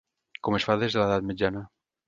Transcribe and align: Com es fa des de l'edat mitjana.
Com 0.47 0.57
es 0.59 0.65
fa 0.69 0.77
des 0.85 0.97
de 0.97 1.03
l'edat 1.03 1.31
mitjana. 1.33 1.65